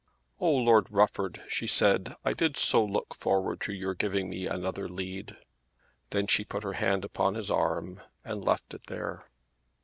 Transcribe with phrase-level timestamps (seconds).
[0.39, 4.89] "Oh, Lord Rufford," she said, "I did so look forward to your giving me another
[4.89, 5.37] lead."
[6.09, 9.27] Then she put her hand upon his arm and left it there.